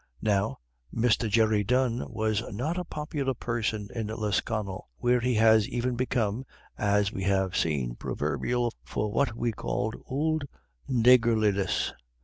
[0.23, 0.57] Now,
[0.91, 1.29] Mr.
[1.29, 6.43] Jerry Dunne was not a popular person in Lisconnel, where he has even become,
[6.75, 10.47] as we have seen, proverbial for what we call "ould
[10.89, 11.91] naygurliness."